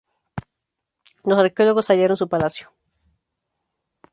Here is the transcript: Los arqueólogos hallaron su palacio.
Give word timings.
Los 1.23 1.37
arqueólogos 1.37 1.91
hallaron 1.91 2.17
su 2.17 2.27
palacio. 2.27 2.73